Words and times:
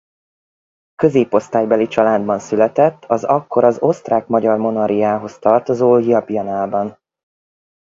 Középosztálybeli 0.95 1.87
családban 1.87 2.39
született 2.39 3.05
az 3.05 3.23
akkor 3.23 3.63
az 3.63 3.77
Osztrák-Magyar 3.81 4.57
Monarchiához 4.57 5.39
tartozó 5.39 5.97
Ljubljanában. 5.97 6.97